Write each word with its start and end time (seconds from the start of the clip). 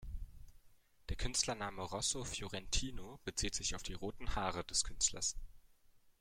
Der 1.09 1.15
Künstlername 1.15 1.83
Rosso 1.83 2.23
Fiorentino 2.23 3.19
bezieht 3.23 3.53
sich 3.53 3.75
auf 3.75 3.83
die 3.83 3.93
roten 3.93 4.33
Haare 4.33 4.63
des 4.65 4.83
Künstlers. 4.83 5.35